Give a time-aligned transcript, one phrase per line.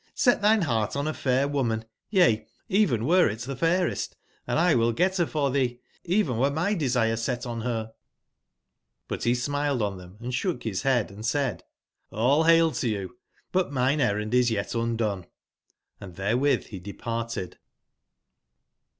[0.15, 4.75] Set tbine beart on a fair woman, yea even I were it tbe fairest;& 1
[4.79, 7.93] will get ber for tbee, even were my desire set on ber"j^
[9.07, 11.61] But be smiled on tbem, and sbook bis bead, and said:
[12.11, 15.25] '*Hll bail to you I but mine errand is yet undone/'
[16.01, 17.59] Hnd tberewitb be departed.